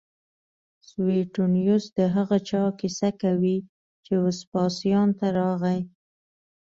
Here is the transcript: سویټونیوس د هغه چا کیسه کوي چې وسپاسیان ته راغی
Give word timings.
سویټونیوس 0.89 1.85
د 1.97 1.99
هغه 2.15 2.37
چا 2.49 2.63
کیسه 2.79 3.09
کوي 3.21 3.57
چې 4.05 4.13
وسپاسیان 4.23 5.09
ته 5.19 5.27
راغی 5.37 5.79